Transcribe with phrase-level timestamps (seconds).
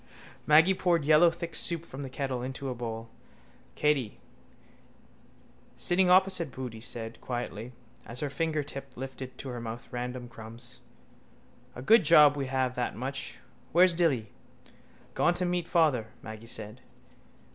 [0.47, 3.07] Maggy poured yellow thick soup from the kettle into a bowl.
[3.75, 4.17] Katey,
[5.75, 7.71] sitting opposite Boody, said quietly,
[8.03, 10.81] as her fingertip lifted to her mouth random crumbs:
[11.75, 13.37] —A good job we have that much.
[13.73, 14.31] Where's Dilly?
[15.13, 16.81] —Gone to meet father, Maggy said.